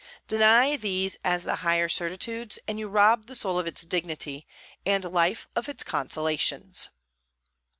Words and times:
Deny 0.27 0.75
these 0.77 1.19
as 1.23 1.43
the 1.43 1.57
higher 1.57 1.87
certitudes, 1.87 2.57
and 2.67 2.79
you 2.79 2.87
rob 2.87 3.27
the 3.27 3.35
soul 3.35 3.59
of 3.59 3.67
its 3.67 3.83
dignity, 3.83 4.47
and 4.83 5.05
life 5.05 5.47
of 5.55 5.69
its 5.69 5.83
consolations. 5.83 6.89